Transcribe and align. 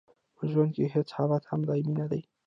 په 0.35 0.43
ژوند 0.51 0.71
کې 0.75 0.91
هیڅ 0.93 1.07
حالت 1.17 1.43
هم 1.47 1.59
دایمي 1.67 1.93
نه 2.01 2.05
دی. 2.11 2.21